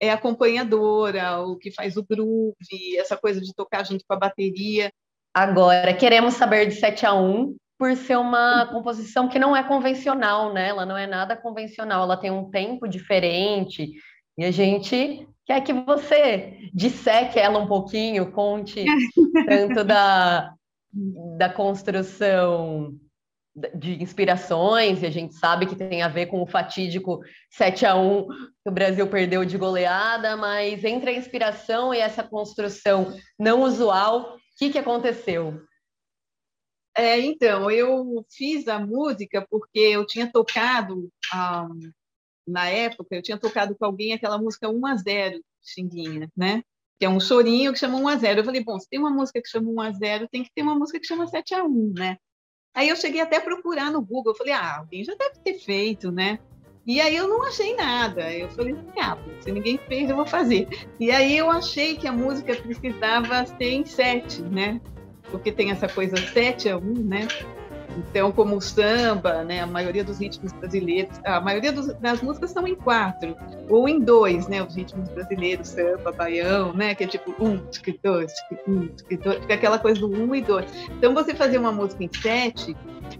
é 0.00 0.10
acompanhadora, 0.10 1.40
o 1.40 1.56
que 1.56 1.72
faz 1.72 1.96
o 1.96 2.04
groove, 2.04 2.96
essa 2.96 3.16
coisa 3.16 3.40
de 3.40 3.54
tocar 3.54 3.84
junto 3.84 4.04
com 4.06 4.14
a 4.14 4.18
bateria. 4.18 4.92
Agora, 5.34 5.92
queremos 5.94 6.34
saber 6.34 6.66
de 6.66 6.74
7 6.74 7.06
a 7.06 7.14
1 7.14 7.56
por 7.78 7.94
ser 7.96 8.16
uma 8.16 8.66
composição 8.66 9.28
que 9.28 9.38
não 9.38 9.56
é 9.56 9.62
convencional, 9.62 10.52
né? 10.52 10.68
Ela 10.68 10.84
não 10.84 10.96
é 10.96 11.06
nada 11.06 11.36
convencional, 11.36 12.02
ela 12.02 12.16
tem 12.16 12.30
um 12.30 12.50
tempo 12.50 12.88
diferente. 12.88 13.92
E 14.36 14.44
a 14.44 14.50
gente 14.50 15.26
quer 15.46 15.60
que 15.62 15.72
você 15.72 16.58
disseque 16.74 17.38
ela 17.38 17.58
um 17.58 17.66
pouquinho, 17.66 18.32
conte 18.32 18.84
tanto 19.48 19.84
da, 19.84 20.52
da 21.36 21.48
construção 21.48 22.94
de 23.74 24.02
inspirações, 24.02 25.02
e 25.02 25.06
a 25.06 25.10
gente 25.10 25.34
sabe 25.34 25.66
que 25.66 25.76
tem 25.76 26.02
a 26.02 26.08
ver 26.08 26.26
com 26.26 26.42
o 26.42 26.46
fatídico 26.46 27.20
7 27.50 27.86
a 27.86 27.96
1 27.96 28.26
que 28.28 28.68
o 28.68 28.72
Brasil 28.72 29.06
perdeu 29.08 29.44
de 29.44 29.58
goleada, 29.58 30.36
mas 30.36 30.84
entre 30.84 31.10
a 31.10 31.14
inspiração 31.14 31.92
e 31.92 31.98
essa 31.98 32.22
construção 32.22 33.16
não 33.38 33.62
usual, 33.62 34.36
o 34.36 34.38
que, 34.58 34.70
que 34.70 34.78
aconteceu? 34.78 35.60
É, 36.96 37.18
então, 37.20 37.70
eu 37.70 38.26
fiz 38.28 38.66
a 38.66 38.78
música 38.78 39.46
porque 39.48 39.78
eu 39.78 40.04
tinha 40.04 40.30
tocado, 40.30 41.08
um, 41.32 41.92
na 42.46 42.68
época, 42.68 43.14
eu 43.14 43.22
tinha 43.22 43.38
tocado 43.38 43.76
com 43.76 43.84
alguém 43.84 44.12
aquela 44.12 44.36
música 44.36 44.68
1 44.68 44.86
a 44.86 44.96
0 44.96 45.40
Xinguinha, 45.62 46.28
né? 46.36 46.62
Que 46.98 47.04
é 47.04 47.08
um 47.08 47.20
chorinho 47.20 47.72
que 47.72 47.78
chama 47.78 47.98
1 47.98 48.08
a 48.08 48.16
0 48.16 48.40
Eu 48.40 48.44
falei, 48.44 48.64
bom, 48.64 48.78
se 48.80 48.88
tem 48.88 48.98
uma 48.98 49.10
música 49.10 49.40
que 49.40 49.48
chama 49.48 49.70
1 49.70 49.80
a 49.80 49.92
0 49.92 50.28
tem 50.28 50.42
que 50.42 50.50
ter 50.52 50.62
uma 50.62 50.74
música 50.74 50.98
que 50.98 51.06
chama 51.06 51.26
7 51.26 51.54
a 51.54 51.62
1 51.62 51.92
né? 51.96 52.16
Aí 52.78 52.90
eu 52.90 52.94
cheguei 52.94 53.20
até 53.20 53.38
a 53.38 53.40
procurar 53.40 53.90
no 53.90 54.00
Google, 54.00 54.30
eu 54.30 54.36
falei, 54.36 54.52
ah, 54.52 54.76
alguém 54.78 55.02
já 55.02 55.12
deve 55.16 55.34
ter 55.42 55.54
feito, 55.54 56.12
né? 56.12 56.38
E 56.86 57.00
aí 57.00 57.16
eu 57.16 57.26
não 57.26 57.42
achei 57.42 57.74
nada. 57.74 58.32
Eu 58.32 58.48
falei, 58.50 58.72
ah, 58.96 59.18
se 59.40 59.50
ninguém 59.50 59.80
fez, 59.88 60.08
eu 60.08 60.14
vou 60.14 60.24
fazer. 60.24 60.68
E 61.00 61.10
aí 61.10 61.36
eu 61.36 61.50
achei 61.50 61.96
que 61.96 62.06
a 62.06 62.12
música 62.12 62.54
precisava 62.54 63.44
ser 63.46 63.72
em 63.72 63.84
sete, 63.84 64.42
né? 64.42 64.80
Porque 65.28 65.50
tem 65.50 65.72
essa 65.72 65.88
coisa 65.88 66.16
sete 66.28 66.68
a 66.68 66.76
um, 66.76 66.94
né? 67.02 67.26
Então, 67.98 68.30
como 68.30 68.56
o 68.56 68.60
samba, 68.60 69.42
né, 69.44 69.60
a 69.60 69.66
maioria 69.66 70.04
dos 70.04 70.18
ritmos 70.18 70.52
brasileiros, 70.52 71.18
a 71.24 71.40
maioria 71.40 71.72
dos, 71.72 71.92
das 71.94 72.22
músicas 72.22 72.50
são 72.50 72.66
em 72.66 72.74
quatro, 72.74 73.36
ou 73.68 73.88
em 73.88 74.00
dois, 74.00 74.46
né, 74.48 74.62
os 74.62 74.74
ritmos 74.74 75.08
brasileiros, 75.10 75.68
samba, 75.68 76.12
baião, 76.12 76.72
né, 76.72 76.94
que 76.94 77.04
é 77.04 77.06
tipo 77.06 77.34
um, 77.42 77.60
dois, 78.02 78.32
um, 78.66 78.88
dois, 79.22 79.38
fica 79.40 79.54
aquela 79.54 79.78
coisa 79.78 80.00
do 80.00 80.08
um 80.08 80.34
e 80.34 80.40
dois. 80.40 80.70
Então, 80.90 81.12
você 81.12 81.34
fazer 81.34 81.58
uma 81.58 81.72
música 81.72 82.04
em 82.04 82.10
sete 82.12 82.76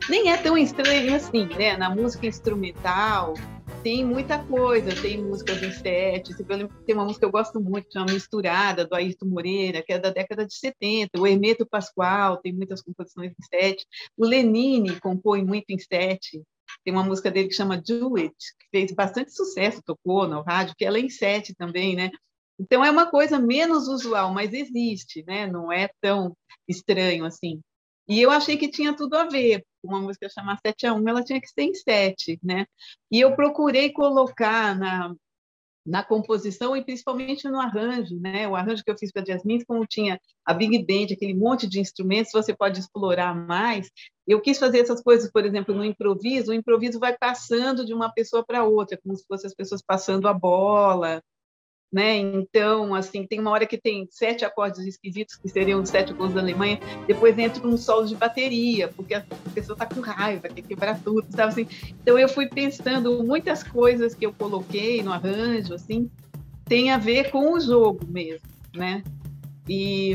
nem 0.09 0.31
é 0.31 0.37
tão 0.37 0.57
estranho 0.57 1.15
assim, 1.15 1.47
né, 1.59 1.77
na 1.77 1.91
música 1.91 2.27
instrumental, 2.27 3.35
tem 3.83 4.05
muita 4.05 4.43
coisa, 4.45 4.95
tem 5.01 5.23
músicas 5.23 5.63
em 5.63 5.73
sete, 5.73 6.35
tem 6.35 6.95
uma 6.95 7.05
música 7.05 7.21
que 7.21 7.25
eu 7.25 7.31
gosto 7.31 7.61
muito, 7.61 7.93
chama 7.93 8.13
Misturada, 8.13 8.85
do 8.85 8.95
Ayrton 8.95 9.27
Moreira, 9.27 9.83
que 9.83 9.93
é 9.93 9.99
da 9.99 10.11
década 10.11 10.47
de 10.47 10.55
70, 10.55 11.19
o 11.19 11.27
Hermeto 11.27 11.67
Pascoal 11.67 12.39
tem 12.39 12.53
muitas 12.53 12.83
composições 12.83 13.33
em 13.33 13.45
sete, 13.45 13.87
o 14.17 14.27
Lenine 14.27 14.99
compõe 15.01 15.45
muito 15.45 15.67
em 15.71 15.79
sete, 15.79 16.43
tem 16.85 16.93
uma 16.93 17.05
música 17.05 17.31
dele 17.31 17.49
que 17.49 17.55
chama 17.55 17.79
Do 17.79 18.17
It, 18.17 18.35
que 18.59 18.67
fez 18.71 18.93
bastante 18.93 19.33
sucesso, 19.33 19.83
tocou 19.85 20.27
no 20.27 20.43
rádio, 20.43 20.75
que 20.77 20.85
ela 20.85 20.99
é 20.99 21.01
em 21.01 21.11
sete 21.11 21.55
também, 21.55 21.95
né? 21.95 22.11
Então 22.59 22.85
é 22.85 22.91
uma 22.91 23.07
coisa 23.07 23.39
menos 23.39 23.87
usual, 23.87 24.33
mas 24.35 24.53
existe, 24.53 25.25
né? 25.27 25.47
Não 25.47 25.73
é 25.73 25.89
tão 26.01 26.37
estranho 26.67 27.25
assim. 27.25 27.61
E 28.09 28.21
eu 28.21 28.31
achei 28.31 28.57
que 28.57 28.69
tinha 28.69 28.95
tudo 28.95 29.15
a 29.15 29.25
ver. 29.25 29.65
Uma 29.83 30.01
música 30.01 30.29
chamada 30.29 30.59
7 30.65 30.87
a 30.87 30.95
1, 30.95 31.09
ela 31.09 31.23
tinha 31.23 31.41
que 31.41 31.49
ser 31.49 31.63
em 31.63 31.75
7, 31.75 32.39
né? 32.43 32.67
E 33.11 33.21
eu 33.21 33.35
procurei 33.35 33.93
colocar 33.93 34.77
na, 34.77 35.15
na 35.89 36.05
composição 36.05 36.77
e 36.77 36.85
principalmente 36.85 37.49
no 37.49 37.59
arranjo, 37.59 38.19
né? 38.21 38.47
O 38.47 38.55
arranjo 38.55 38.85
que 38.85 38.91
eu 38.91 38.99
fiz 38.99 39.11
para 39.11 39.25
Jasmine, 39.25 39.65
como 39.65 39.87
tinha 39.87 40.21
a 40.45 40.53
Big 40.53 40.85
Band, 40.85 41.15
aquele 41.15 41.35
monte 41.35 41.67
de 41.67 41.81
instrumentos, 41.81 42.33
você 42.33 42.55
pode 42.55 42.79
explorar 42.79 43.35
mais. 43.35 43.91
Eu 44.27 44.41
quis 44.41 44.59
fazer 44.59 44.81
essas 44.81 45.03
coisas, 45.03 45.31
por 45.33 45.47
exemplo, 45.47 45.75
no 45.75 45.85
improviso. 45.85 46.51
O 46.51 46.55
improviso 46.55 46.99
vai 46.99 47.17
passando 47.17 47.87
de 47.87 47.95
uma 47.95 48.13
pessoa 48.13 48.45
para 48.45 48.65
outra, 48.65 48.99
como 49.03 49.17
se 49.17 49.25
fossem 49.27 49.49
as 49.49 49.55
pessoas 49.55 49.83
passando 49.83 50.29
a 50.29 50.35
bola, 50.35 51.23
né? 51.93 52.19
Então, 52.19 52.95
assim, 52.95 53.27
tem 53.27 53.41
uma 53.41 53.51
hora 53.51 53.67
que 53.67 53.79
tem 53.79 54.07
sete 54.11 54.45
acordes 54.45 54.87
esquisitos, 54.87 55.37
que 55.37 55.49
seriam 55.49 55.81
os 55.81 55.89
sete 55.89 56.13
gols 56.13 56.35
da 56.35 56.41
Alemanha, 56.41 56.79
depois 57.07 57.39
entra 57.39 57.67
um 57.67 57.77
solo 57.77 58.07
de 58.07 58.15
bateria, 58.15 58.89
porque 58.89 59.15
a 59.15 59.25
pessoa 59.55 59.75
está 59.75 59.87
com 59.87 60.01
raiva, 60.01 60.49
quer 60.49 60.63
quebrar 60.63 61.01
tudo, 61.03 61.27
sabe 61.31 61.49
assim? 61.53 61.69
Então, 62.03 62.19
eu 62.19 62.29
fui 62.29 62.47
pensando 62.47 63.23
muitas 63.25 63.63
coisas 63.63 64.15
que 64.15 64.27
eu 64.27 64.33
coloquei 64.33 65.03
no 65.03 65.13
arranjo, 65.13 65.75
assim, 65.75 66.11
tem 66.67 66.91
a 66.91 66.99
ver 66.99 67.31
com 67.31 67.55
o 67.55 67.61
jogo 67.61 68.07
mesmo, 68.07 68.47
né? 68.75 69.03
E 69.67 70.15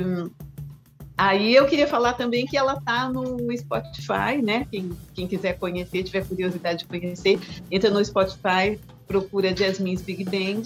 aí 1.18 1.56
eu 1.56 1.66
queria 1.66 1.88
falar 1.88 2.14
também 2.14 2.46
que 2.46 2.56
ela 2.56 2.74
está 2.74 3.10
no 3.10 3.38
Spotify, 3.58 4.42
né? 4.44 4.68
Quem, 4.72 4.92
quem 5.14 5.28
quiser 5.28 5.58
conhecer, 5.58 6.04
tiver 6.04 6.26
curiosidade 6.28 6.80
de 6.80 6.86
conhecer, 6.86 7.40
entra 7.72 7.90
no 7.90 8.04
Spotify, 8.06 8.80
procura 9.08 9.56
Jasmine's 9.56 10.02
Big 10.04 10.24
Band, 10.26 10.64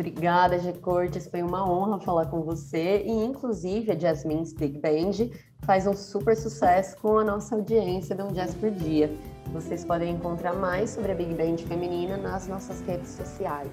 Obrigada, 0.00 0.58
G. 0.58 0.72
Cortes. 0.72 1.28
Foi 1.28 1.42
uma 1.42 1.70
honra 1.70 2.00
falar 2.00 2.24
com 2.26 2.40
você. 2.40 3.02
E, 3.04 3.10
inclusive, 3.10 3.92
a 3.92 3.98
Jasmine's 3.98 4.54
Big 4.54 4.78
Band 4.78 5.28
faz 5.60 5.86
um 5.86 5.92
super 5.92 6.34
sucesso 6.34 6.96
com 6.96 7.18
a 7.18 7.24
nossa 7.24 7.54
audiência 7.54 8.16
do 8.16 8.24
Um 8.24 8.32
Jazz 8.32 8.54
por 8.54 8.70
Dia. 8.70 9.14
Vocês 9.52 9.84
podem 9.84 10.14
encontrar 10.14 10.54
mais 10.54 10.88
sobre 10.88 11.12
a 11.12 11.14
Big 11.14 11.34
Band 11.34 11.58
feminina 11.58 12.16
nas 12.16 12.48
nossas 12.48 12.80
redes 12.80 13.10
sociais. 13.10 13.70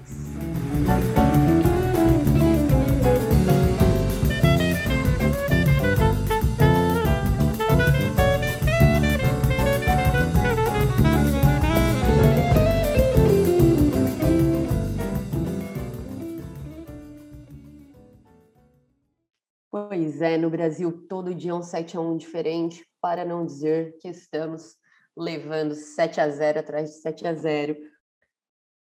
Pois 19.70 20.22
é, 20.22 20.38
no 20.38 20.48
Brasil 20.48 21.06
todo 21.08 21.34
dia 21.34 21.50
é 21.50 21.54
um 21.54 21.62
7 21.62 21.96
a 21.96 22.00
1 22.00 22.16
diferente, 22.16 22.86
para 23.00 23.24
não 23.24 23.44
dizer 23.44 23.96
que 23.98 24.08
estamos 24.08 24.76
levando 25.16 25.74
7 25.74 26.20
a 26.20 26.28
0 26.28 26.60
atrás 26.60 26.90
de 26.90 26.96
7 26.96 27.26
a 27.26 27.34
0. 27.34 27.76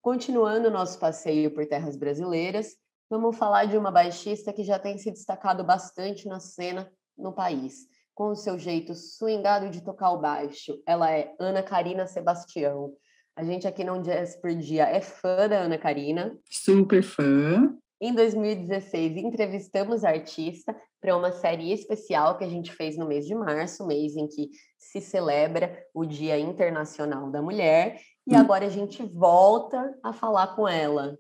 Continuando 0.02 0.70
nosso 0.70 1.00
passeio 1.00 1.52
por 1.52 1.66
terras 1.66 1.98
brasileiras, 1.98 2.76
vamos 3.10 3.36
falar 3.36 3.66
de 3.66 3.78
uma 3.78 3.92
baixista 3.92 4.54
que 4.54 4.64
já 4.64 4.78
tem 4.78 4.98
se 4.98 5.10
destacado 5.10 5.64
bastante 5.64 6.28
na 6.28 6.40
cena 6.40 6.92
no 7.18 7.34
país, 7.34 7.88
com 8.14 8.30
o 8.30 8.36
seu 8.36 8.60
jeito 8.60 8.94
swingado 8.94 9.70
de 9.70 9.82
tocar 9.82 10.12
o 10.12 10.22
baixo. 10.22 10.80
Ela 10.86 11.12
é 11.12 11.34
Ana 11.40 11.64
Karina 11.64 12.06
Sebastião. 12.06 12.94
A 13.36 13.44
gente 13.44 13.68
aqui 13.68 13.84
no 13.84 14.02
Jazz 14.02 14.36
por 14.36 14.54
Dia 14.54 14.84
é 14.84 15.02
fã 15.02 15.48
da 15.50 15.62
Ana 15.62 15.78
Karina. 15.78 16.38
Super 16.50 17.02
fã. 17.02 17.76
Em 18.02 18.14
2016, 18.14 19.18
entrevistamos 19.18 20.06
a 20.06 20.10
artista 20.10 20.74
para 21.02 21.18
uma 21.18 21.34
série 21.34 21.74
especial 21.74 22.38
que 22.38 22.46
a 22.46 22.50
gente 22.50 22.72
fez 22.72 22.98
no 22.98 23.06
mês 23.06 23.26
de 23.26 23.36
março, 23.36 23.86
mês 23.86 24.16
em 24.16 24.26
que 24.26 24.50
se 24.78 25.02
celebra 25.02 25.78
o 25.94 26.06
Dia 26.06 26.40
Internacional 26.40 27.30
da 27.30 27.42
Mulher, 27.42 28.00
e 28.26 28.34
hum. 28.34 28.40
agora 28.40 28.66
a 28.66 28.70
gente 28.70 29.04
volta 29.04 29.94
a 30.02 30.14
falar 30.14 30.56
com 30.56 30.66
ela. 30.66 31.18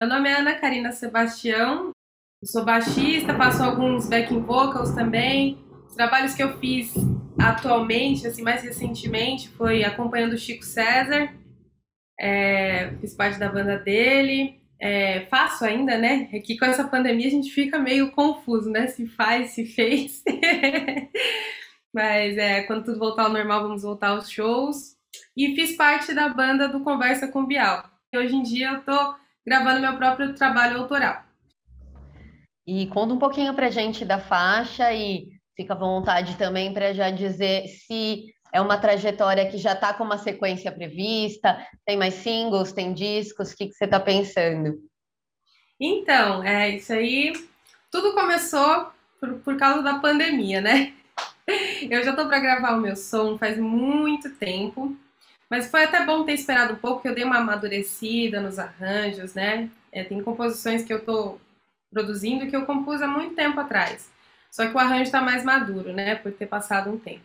Meu 0.00 0.10
nome 0.10 0.28
é 0.28 0.38
Ana 0.38 0.56
Karina 0.56 0.90
Sebastião, 0.90 1.92
eu 2.42 2.48
sou 2.48 2.64
baixista, 2.64 3.36
faço 3.36 3.62
alguns 3.62 4.08
backing 4.08 4.40
vocals 4.40 4.92
também. 4.92 5.64
Os 5.86 5.94
trabalhos 5.94 6.34
que 6.34 6.42
eu 6.42 6.58
fiz 6.58 6.94
atualmente, 7.38 8.26
assim, 8.26 8.42
mais 8.42 8.62
recentemente, 8.62 9.48
foi 9.50 9.84
acompanhando 9.84 10.32
o 10.32 10.38
Chico 10.38 10.64
César, 10.64 11.32
é, 12.18 12.90
fiz 13.00 13.14
parte 13.14 13.38
da 13.38 13.48
banda 13.48 13.78
dele, 13.78 14.57
é, 14.80 15.26
faço 15.26 15.64
ainda, 15.64 15.98
né? 15.98 16.28
É 16.32 16.38
que 16.38 16.56
com 16.56 16.64
essa 16.64 16.86
pandemia 16.86 17.26
a 17.26 17.30
gente 17.30 17.50
fica 17.50 17.78
meio 17.78 18.12
confuso, 18.12 18.70
né? 18.70 18.86
Se 18.86 19.06
faz, 19.06 19.50
se 19.50 19.66
fez. 19.66 20.22
Mas 21.92 22.36
é, 22.36 22.62
quando 22.62 22.84
tudo 22.84 22.98
voltar 22.98 23.24
ao 23.24 23.32
normal, 23.32 23.62
vamos 23.62 23.82
voltar 23.82 24.08
aos 24.08 24.30
shows. 24.30 24.96
E 25.36 25.54
fiz 25.54 25.76
parte 25.76 26.14
da 26.14 26.28
banda 26.28 26.68
do 26.68 26.80
Conversa 26.84 27.28
com 27.28 27.46
Bial. 27.46 27.84
E 28.12 28.18
hoje 28.18 28.36
em 28.36 28.42
dia 28.42 28.70
eu 28.70 28.84
tô 28.84 29.14
gravando 29.46 29.80
meu 29.80 29.96
próprio 29.96 30.34
trabalho 30.34 30.78
autoral. 30.78 31.24
E 32.66 32.86
conta 32.88 33.14
um 33.14 33.18
pouquinho 33.18 33.54
pra 33.54 33.70
gente 33.70 34.04
da 34.04 34.18
faixa 34.18 34.92
e 34.92 35.28
fica 35.56 35.72
à 35.72 35.78
vontade 35.78 36.36
também 36.36 36.72
para 36.72 36.92
já 36.92 37.10
dizer 37.10 37.66
se 37.66 38.26
é 38.52 38.60
uma 38.60 38.78
trajetória 38.78 39.48
que 39.50 39.58
já 39.58 39.72
está 39.72 39.92
com 39.92 40.04
uma 40.04 40.18
sequência 40.18 40.72
prevista, 40.72 41.66
tem 41.84 41.96
mais 41.96 42.14
singles, 42.14 42.72
tem 42.72 42.92
discos, 42.92 43.52
o 43.52 43.56
que, 43.56 43.66
que 43.66 43.74
você 43.74 43.84
está 43.84 44.00
pensando? 44.00 44.78
Então, 45.80 46.42
é 46.42 46.70
isso 46.70 46.92
aí. 46.92 47.32
Tudo 47.90 48.12
começou 48.12 48.90
por, 49.20 49.34
por 49.40 49.56
causa 49.56 49.82
da 49.82 49.98
pandemia, 49.98 50.60
né? 50.60 50.92
Eu 51.90 52.02
já 52.02 52.10
estou 52.10 52.26
para 52.26 52.40
gravar 52.40 52.76
o 52.76 52.80
meu 52.80 52.94
som 52.94 53.38
faz 53.38 53.58
muito 53.58 54.30
tempo, 54.34 54.94
mas 55.48 55.70
foi 55.70 55.84
até 55.84 56.04
bom 56.04 56.24
ter 56.24 56.34
esperado 56.34 56.74
um 56.74 56.76
pouco, 56.76 56.96
porque 56.96 57.08
eu 57.08 57.14
dei 57.14 57.24
uma 57.24 57.38
amadurecida 57.38 58.38
nos 58.38 58.58
arranjos, 58.58 59.32
né? 59.32 59.70
É, 59.90 60.04
tem 60.04 60.22
composições 60.22 60.84
que 60.84 60.92
eu 60.92 60.98
estou 60.98 61.40
produzindo 61.90 62.46
que 62.48 62.54
eu 62.54 62.66
compus 62.66 63.00
há 63.00 63.08
muito 63.08 63.34
tempo 63.34 63.58
atrás. 63.58 64.10
Só 64.50 64.66
que 64.66 64.74
o 64.74 64.78
arranjo 64.78 65.04
está 65.04 65.22
mais 65.22 65.42
maduro, 65.42 65.92
né? 65.94 66.16
Por 66.16 66.32
ter 66.32 66.46
passado 66.46 66.90
um 66.90 66.98
tempo. 66.98 67.24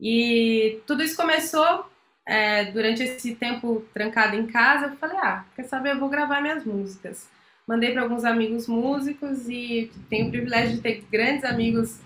E 0.00 0.80
tudo 0.86 1.02
isso 1.02 1.16
começou 1.16 1.86
é, 2.26 2.66
durante 2.66 3.02
esse 3.02 3.34
tempo 3.34 3.84
trancado 3.92 4.36
em 4.36 4.46
casa. 4.46 4.86
Eu 4.86 4.96
falei, 4.96 5.16
ah, 5.18 5.44
quer 5.56 5.64
saber? 5.64 5.92
Eu 5.92 5.98
vou 5.98 6.08
gravar 6.08 6.40
minhas 6.40 6.64
músicas. 6.64 7.28
Mandei 7.66 7.92
para 7.92 8.02
alguns 8.02 8.24
amigos 8.24 8.66
músicos 8.66 9.48
e 9.48 9.90
tenho 10.08 10.28
o 10.28 10.30
privilégio 10.30 10.76
de 10.76 10.82
ter 10.82 11.04
grandes 11.10 11.44
amigos 11.44 12.00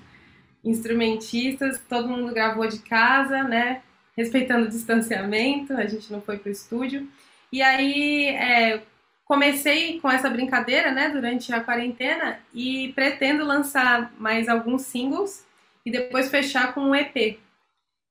instrumentistas. 0.64 1.80
Todo 1.88 2.08
mundo 2.08 2.32
gravou 2.32 2.66
de 2.66 2.78
casa, 2.78 3.42
né? 3.42 3.82
Respeitando 4.16 4.66
o 4.66 4.70
distanciamento, 4.70 5.72
a 5.72 5.86
gente 5.86 6.10
não 6.12 6.20
foi 6.20 6.38
para 6.38 6.48
o 6.48 6.52
estúdio. 6.52 7.08
E 7.52 7.62
aí 7.62 8.28
é, 8.28 8.82
comecei 9.24 10.00
com 10.00 10.10
essa 10.10 10.28
brincadeira, 10.28 10.90
né, 10.90 11.08
durante 11.08 11.52
a 11.52 11.60
quarentena 11.60 12.38
e 12.52 12.92
pretendo 12.94 13.44
lançar 13.44 14.12
mais 14.18 14.48
alguns 14.48 14.82
singles 14.82 15.46
e 15.84 15.90
depois 15.90 16.30
fechar 16.30 16.74
com 16.74 16.80
um 16.80 16.94
EP. 16.94 17.38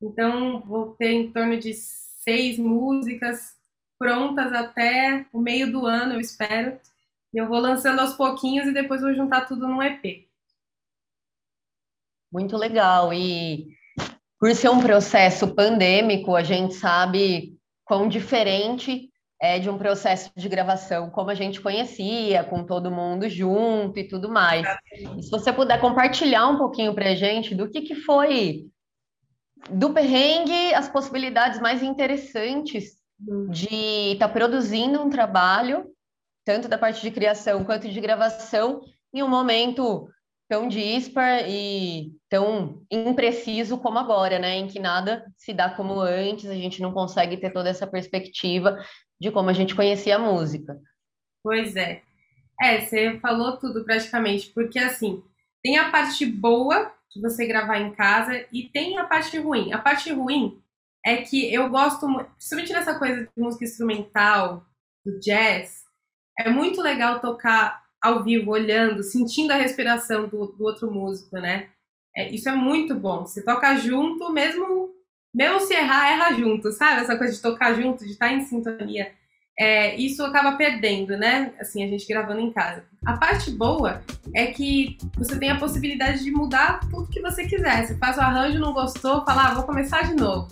Então, 0.02 0.62
vou 0.62 0.96
ter 0.96 1.12
em 1.12 1.32
torno 1.32 1.60
de 1.60 1.74
seis 1.74 2.58
músicas 2.58 3.56
prontas 4.00 4.52
até 4.52 5.26
o 5.32 5.40
meio 5.40 5.72
do 5.72 5.86
ano, 5.86 6.14
eu 6.14 6.20
espero. 6.20 6.80
E 7.34 7.38
eu 7.38 7.48
vou 7.48 7.60
lançando 7.60 8.00
aos 8.00 8.14
pouquinhos 8.14 8.68
e 8.68 8.74
depois 8.74 9.02
vou 9.02 9.14
juntar 9.14 9.46
tudo 9.46 9.68
num 9.68 9.82
EP. 9.82 10.28
Muito 12.32 12.58
legal. 12.58 13.14
E 13.14 13.68
por 14.40 14.54
ser 14.56 14.70
um 14.70 14.82
processo 14.82 15.54
pandêmico, 15.54 16.36
a 16.36 16.42
gente 16.42 16.74
sabe 16.74 17.56
quão 17.86 18.08
diferente 18.08 19.10
é 19.40 19.60
de 19.60 19.70
um 19.70 19.78
processo 19.78 20.32
de 20.36 20.50
gravação 20.50 21.10
como 21.10 21.30
a 21.30 21.36
gente 21.36 21.62
conhecia, 21.62 22.44
com 22.44 22.64
todo 22.64 22.92
mundo 22.92 23.30
junto 23.30 24.00
e 24.00 24.08
tudo 24.08 24.30
mais. 24.30 24.68
E 25.18 25.22
se 25.22 25.30
você 25.30 25.54
puder 25.54 25.80
compartilhar 25.80 26.48
um 26.48 26.58
pouquinho 26.58 26.94
para 26.94 27.10
a 27.10 27.16
gente 27.16 27.54
do 27.54 27.70
que, 27.70 27.82
que 27.82 27.96
foi 27.96 28.71
do 29.70 29.94
perrengue 29.94 30.74
as 30.74 30.90
possibilidades 30.90 31.60
mais 31.60 31.84
interessantes 31.84 32.98
uhum. 33.20 33.50
de 33.50 34.14
estar 34.14 34.28
tá 34.28 34.34
produzindo 34.34 35.02
um 35.02 35.10
trabalho, 35.10 35.86
tanto 36.46 36.68
da 36.68 36.78
parte 36.78 37.02
de 37.02 37.12
criação 37.12 37.64
quanto 37.64 37.90
de 37.90 38.02
gravação, 38.02 38.82
em 39.14 39.22
um 39.22 39.28
momento 39.30 40.10
tão 40.50 40.68
dispar 40.68 41.48
e 41.48 42.12
tão 42.30 42.84
impreciso 42.92 43.78
como 43.78 43.98
agora, 43.98 44.38
né? 44.38 44.58
Em 44.58 44.68
que 44.68 44.80
nada 44.80 45.26
se 45.38 45.54
dá 45.54 45.70
como 45.70 46.00
antes, 46.02 46.50
a 46.50 46.56
gente 46.56 46.82
não 46.82 46.92
consegue 46.92 47.38
ter 47.38 47.52
toda 47.52 47.70
essa 47.70 47.88
perspectiva 47.88 48.78
de 49.20 49.32
como 49.32 49.50
a 49.50 49.54
gente 49.54 49.76
conhecia 49.76 50.18
a 50.18 50.20
música. 50.20 50.78
Pois 51.42 51.76
é. 51.76 52.02
É, 52.62 52.82
você 52.82 53.18
falou 53.20 53.58
tudo 53.58 53.86
praticamente, 53.86 54.50
porque 54.50 54.78
assim, 54.78 55.24
tem 55.64 55.78
a 55.78 55.90
parte 55.90 56.26
boa 56.26 56.92
de 57.14 57.22
você 57.22 57.46
gravar 57.46 57.80
em 57.80 57.94
casa 57.94 58.46
e 58.52 58.70
tem 58.70 58.98
a 58.98 59.06
parte 59.06 59.38
ruim. 59.38 59.74
A 59.74 59.78
parte 59.78 60.12
ruim 60.12 60.62
é 61.06 61.18
que 61.18 61.54
eu 61.54 61.70
gosto, 61.70 62.08
principalmente 62.38 62.74
nessa 62.74 62.98
coisa 62.98 63.24
de 63.24 63.30
música 63.38 63.66
instrumental, 63.66 64.66
do 65.06 65.20
jazz, 65.20 65.84
é 66.40 66.50
muito 66.50 66.82
legal 66.82 67.20
tocar 67.20 67.84
ao 68.02 68.24
vivo, 68.24 68.52
olhando, 68.52 69.04
sentindo 69.04 69.52
a 69.52 69.58
respiração 69.58 70.28
do, 70.28 70.48
do 70.48 70.64
outro 70.64 70.92
músico, 70.92 71.38
né? 71.38 71.70
É, 72.16 72.30
isso 72.30 72.50
é 72.50 72.56
muito 72.56 72.96
bom. 72.96 73.26
Você 73.26 73.44
toca 73.44 73.76
junto, 73.78 74.32
mesmo, 74.32 74.92
mesmo 75.34 75.60
se 75.62 75.74
errar, 75.74 76.12
erra 76.12 76.34
junto, 76.34 76.72
sabe? 76.72 77.02
Essa 77.02 77.18
coisa 77.18 77.34
de 77.34 77.42
tocar 77.42 77.74
junto, 77.74 78.06
de 78.06 78.12
estar 78.12 78.32
em 78.32 78.42
sintonia 78.42 79.14
é, 79.62 79.96
isso 79.96 80.26
acaba 80.26 80.54
perdendo, 80.54 81.16
né? 81.16 81.52
Assim, 81.60 81.84
a 81.84 81.88
gente 81.88 82.08
gravando 82.08 82.40
em 82.40 82.52
casa. 82.52 82.84
A 83.06 83.14
parte 83.14 83.52
boa 83.52 84.02
é 84.34 84.48
que 84.48 84.98
você 85.16 85.38
tem 85.38 85.52
a 85.52 85.56
possibilidade 85.56 86.24
de 86.24 86.32
mudar 86.32 86.80
tudo 86.90 87.08
que 87.08 87.22
você 87.22 87.46
quiser. 87.46 87.86
Você 87.86 87.96
faz 87.96 88.18
o 88.18 88.22
arranjo, 88.22 88.58
não 88.58 88.74
gostou, 88.74 89.24
fala, 89.24 89.50
ah, 89.50 89.54
vou 89.54 89.64
começar 89.64 90.02
de 90.08 90.16
novo. 90.16 90.48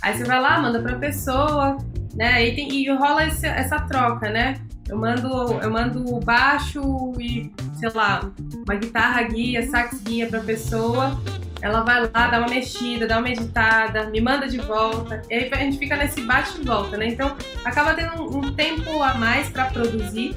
Aí 0.00 0.16
você 0.16 0.22
vai 0.22 0.40
lá, 0.40 0.60
manda 0.60 0.80
pra 0.80 0.96
pessoa, 0.96 1.76
né? 2.14 2.46
E, 2.46 2.54
tem, 2.54 2.72
e 2.72 2.88
rola 2.88 3.26
esse, 3.26 3.48
essa 3.48 3.80
troca, 3.80 4.30
né? 4.30 4.54
Eu 4.88 4.96
mando, 4.96 5.28
eu 5.60 5.68
mando 5.68 6.20
baixo 6.20 7.12
e, 7.18 7.52
sei 7.74 7.90
lá, 7.90 8.30
uma 8.64 8.76
guitarra 8.76 9.24
guia, 9.24 9.68
sax 9.68 10.00
guia 10.02 10.28
pra 10.28 10.38
pessoa 10.38 11.20
ela 11.60 11.82
vai 11.82 12.00
lá, 12.02 12.28
dá 12.28 12.38
uma 12.38 12.48
mexida, 12.48 13.06
dá 13.06 13.18
uma 13.18 13.30
editada, 13.30 14.10
me 14.10 14.20
manda 14.20 14.46
de 14.46 14.58
volta, 14.58 15.22
e 15.30 15.34
aí 15.34 15.50
a 15.52 15.56
gente 15.56 15.78
fica 15.78 15.96
nesse 15.96 16.20
bate 16.22 16.60
e 16.60 16.64
volta, 16.64 16.96
né? 16.96 17.08
Então 17.08 17.36
acaba 17.64 17.94
tendo 17.94 18.22
um, 18.22 18.38
um 18.38 18.54
tempo 18.54 19.02
a 19.02 19.14
mais 19.14 19.48
para 19.48 19.66
produzir, 19.66 20.36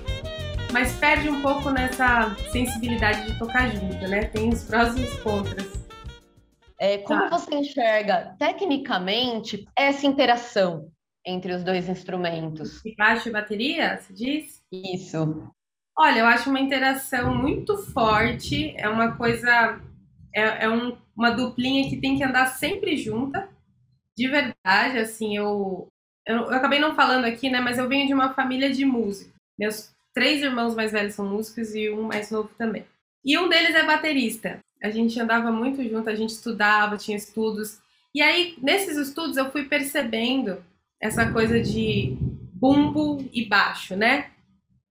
mas 0.72 0.94
perde 0.96 1.30
um 1.30 1.42
pouco 1.42 1.70
nessa 1.70 2.36
sensibilidade 2.52 3.32
de 3.32 3.38
tocar 3.38 3.70
junto, 3.70 4.08
né? 4.08 4.26
Tem 4.26 4.50
os 4.50 4.64
prós 4.64 4.96
e 4.98 5.04
os 5.04 5.20
contras. 5.20 5.80
É, 6.80 7.00
como 7.00 7.30
tá. 7.30 7.38
você 7.38 7.56
enxerga 7.56 8.36
tecnicamente 8.40 9.68
essa 9.78 10.08
interação 10.08 10.90
entre 11.26 11.54
os 11.54 11.64
dois 11.64 11.90
instrumentos? 11.90 12.84
E 12.86 12.96
baixo 12.96 13.28
e 13.28 13.32
bateria, 13.32 13.98
se 13.98 14.14
diz? 14.14 14.64
Isso. 14.72 15.52
Olha, 15.98 16.20
eu 16.20 16.26
acho 16.26 16.50
uma 16.50 16.62
interação 16.62 17.36
muito 17.36 17.78
forte, 17.92 18.74
é 18.78 18.88
uma 18.88 19.18
coisa 19.18 19.82
é, 20.40 20.64
é 20.66 20.70
um, 20.70 20.98
uma 21.16 21.32
duplinha 21.32 21.90
que 21.90 21.98
tem 21.98 22.18
que 22.18 22.24
andar 22.24 22.48
sempre 22.48 22.98
junta. 22.98 23.50
De 24.18 24.28
verdade, 24.28 24.98
assim, 24.98 25.38
eu, 25.38 25.88
eu, 26.26 26.38
eu 26.38 26.54
acabei 26.54 26.80
não 26.80 26.96
falando 26.96 27.26
aqui, 27.26 27.50
né? 27.50 27.60
Mas 27.60 27.78
eu 27.78 27.88
venho 27.88 28.08
de 28.08 28.14
uma 28.14 28.34
família 28.34 28.72
de 28.72 28.86
músicos. 28.86 29.34
Meus 29.58 29.92
três 30.14 30.42
irmãos 30.42 30.76
mais 30.76 30.92
velhos 30.92 31.16
são 31.16 31.26
músicos 31.26 31.76
e 31.76 31.90
um 31.90 32.04
mais 32.04 32.32
novo 32.32 32.50
também. 32.58 32.86
E 33.24 33.38
um 33.38 33.50
deles 33.50 33.76
é 33.76 33.86
baterista. 33.86 34.60
A 34.82 34.90
gente 34.90 35.20
andava 35.20 35.52
muito 35.52 35.84
junto, 35.84 36.10
a 36.10 36.16
gente 36.16 36.30
estudava, 36.30 36.98
tinha 36.98 37.18
estudos. 37.18 37.80
E 38.16 38.22
aí, 38.22 38.58
nesses 38.62 38.98
estudos, 38.98 39.38
eu 39.38 39.52
fui 39.52 39.66
percebendo 39.66 40.64
essa 41.02 41.32
coisa 41.32 41.60
de 41.60 42.18
bumbo 42.54 43.26
e 43.32 43.46
baixo, 43.46 43.96
né? 43.96 44.32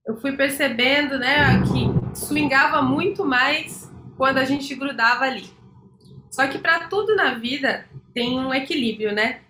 Eu 0.06 0.16
fui 0.16 0.32
percebendo, 0.32 1.18
né, 1.18 1.60
que 1.62 2.18
swingava 2.18 2.80
muito 2.80 3.24
mais 3.26 3.87
quando 4.18 4.38
a 4.38 4.44
gente 4.44 4.74
grudava 4.74 5.24
ali. 5.24 5.48
Só 6.30 6.46
que 6.48 6.58
para 6.58 6.88
tudo 6.88 7.16
na 7.16 7.34
vida 7.34 7.88
tem 8.12 8.38
um 8.38 8.52
equilíbrio, 8.52 9.14
né? 9.14 9.40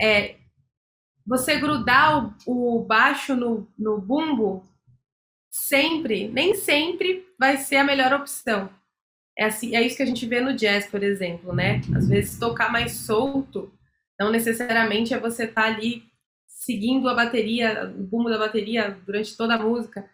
É, 0.00 0.36
você 1.26 1.58
grudar 1.58 2.34
o, 2.46 2.76
o 2.78 2.84
baixo 2.84 3.34
no, 3.34 3.68
no 3.76 4.00
bumbo 4.00 4.66
sempre, 5.50 6.28
nem 6.28 6.54
sempre 6.54 7.26
vai 7.38 7.58
ser 7.58 7.76
a 7.76 7.84
melhor 7.84 8.14
opção. 8.14 8.70
É, 9.36 9.44
assim, 9.44 9.76
é 9.76 9.82
isso 9.82 9.96
que 9.96 10.02
a 10.02 10.06
gente 10.06 10.24
vê 10.26 10.40
no 10.40 10.54
jazz, 10.54 10.86
por 10.86 11.02
exemplo, 11.02 11.52
né? 11.52 11.80
Às 11.94 12.08
vezes 12.08 12.38
tocar 12.38 12.72
mais 12.72 12.92
solto, 12.92 13.72
não 14.18 14.30
necessariamente 14.30 15.12
é 15.12 15.18
você 15.18 15.44
estar 15.44 15.62
tá 15.62 15.68
ali 15.68 16.04
seguindo 16.46 17.08
a 17.08 17.14
bateria, 17.14 17.92
o 17.96 18.02
bumbo 18.04 18.30
da 18.30 18.38
bateria 18.38 18.96
durante 19.04 19.36
toda 19.36 19.54
a 19.54 19.58
música. 19.58 20.08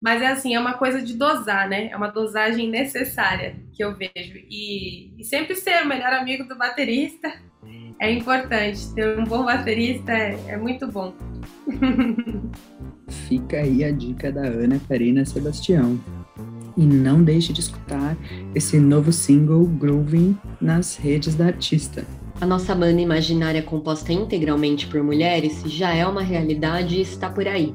Mas 0.00 0.22
é 0.22 0.28
assim, 0.28 0.54
é 0.54 0.60
uma 0.60 0.74
coisa 0.74 1.02
de 1.02 1.14
dosar, 1.14 1.68
né? 1.68 1.90
É 1.90 1.96
uma 1.96 2.08
dosagem 2.08 2.70
necessária 2.70 3.56
que 3.72 3.84
eu 3.84 3.94
vejo. 3.94 4.38
E, 4.48 5.12
e 5.20 5.24
sempre 5.24 5.54
ser 5.54 5.82
o 5.82 5.88
melhor 5.88 6.12
amigo 6.14 6.44
do 6.44 6.56
baterista 6.56 7.30
é 8.00 8.10
importante. 8.10 8.94
Ter 8.94 9.18
um 9.18 9.24
bom 9.24 9.44
baterista 9.44 10.10
é, 10.10 10.38
é 10.48 10.56
muito 10.56 10.86
bom. 10.86 11.14
Fica 13.28 13.58
aí 13.58 13.84
a 13.84 13.90
dica 13.90 14.32
da 14.32 14.40
Ana 14.40 14.80
Karina 14.88 15.24
Sebastião. 15.26 16.00
E 16.76 16.86
não 16.86 17.22
deixe 17.22 17.52
de 17.52 17.60
escutar 17.60 18.16
esse 18.54 18.78
novo 18.78 19.12
single 19.12 19.66
Grooving 19.66 20.38
nas 20.60 20.96
redes 20.96 21.34
da 21.34 21.46
artista. 21.46 22.06
A 22.40 22.46
nossa 22.46 22.74
banda 22.74 23.02
imaginária 23.02 23.62
composta 23.62 24.14
integralmente 24.14 24.86
por 24.86 25.02
mulheres 25.02 25.62
já 25.66 25.92
é 25.92 26.06
uma 26.06 26.22
realidade 26.22 26.96
e 26.96 27.02
está 27.02 27.28
por 27.28 27.46
aí. 27.46 27.74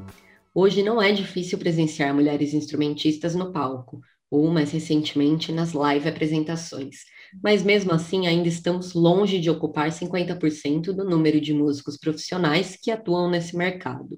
Hoje 0.57 0.81
não 0.81 1.01
é 1.01 1.11
difícil 1.11 1.57
presenciar 1.57 2.13
mulheres 2.13 2.53
instrumentistas 2.53 3.35
no 3.35 3.51
palco, 3.51 3.99
ou 4.31 4.49
mais 4.49 4.71
recentemente 4.71 5.51
nas 5.51 5.73
live 5.73 6.07
apresentações. 6.07 6.99
Mas 7.43 7.61
mesmo 7.61 7.91
assim, 7.91 8.25
ainda 8.25 8.47
estamos 8.47 8.93
longe 8.93 9.37
de 9.37 9.49
ocupar 9.49 9.91
50% 9.91 10.93
do 10.93 11.03
número 11.03 11.41
de 11.41 11.53
músicos 11.53 11.97
profissionais 11.97 12.77
que 12.81 12.89
atuam 12.89 13.29
nesse 13.29 13.57
mercado. 13.57 14.17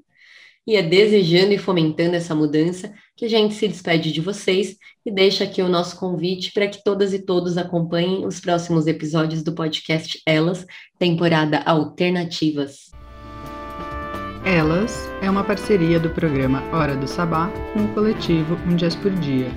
E 0.67 0.75
é 0.75 0.83
desejando 0.83 1.53
e 1.53 1.57
fomentando 1.57 2.15
essa 2.15 2.35
mudança 2.35 2.93
que 3.15 3.25
a 3.25 3.29
gente 3.29 3.55
se 3.55 3.67
despede 3.67 4.11
de 4.11 4.21
vocês 4.21 4.77
e 5.03 5.09
deixa 5.09 5.43
aqui 5.43 5.63
o 5.63 5.69
nosso 5.69 5.97
convite 5.97 6.51
para 6.53 6.67
que 6.67 6.83
todas 6.83 7.15
e 7.15 7.25
todos 7.25 7.57
acompanhem 7.57 8.27
os 8.27 8.39
próximos 8.39 8.85
episódios 8.85 9.41
do 9.41 9.55
podcast 9.55 10.21
Elas, 10.23 10.67
temporada 10.99 11.63
Alternativas. 11.65 12.91
Elas 14.47 15.11
é 15.21 15.29
uma 15.29 15.43
parceria 15.43 15.99
do 15.99 16.09
programa 16.09 16.63
Hora 16.71 16.95
do 16.95 17.05
Sabá 17.05 17.51
com 17.73 17.83
o 17.83 17.87
coletivo 17.89 18.57
Um 18.65 18.77
Jazz 18.77 18.95
por 18.95 19.11
Dia. 19.11 19.51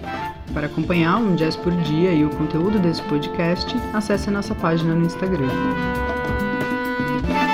Para 0.53 0.67
acompanhar 0.67 1.17
Um 1.19 1.37
Jazz 1.37 1.55
por 1.55 1.73
Dia 1.83 2.11
e 2.13 2.25
o 2.25 2.31
conteúdo 2.31 2.77
desse 2.81 3.01
podcast, 3.03 3.73
acesse 3.95 4.29
nossa 4.33 4.53
página 4.53 4.93
no 4.93 5.07
Instagram. 5.07 5.47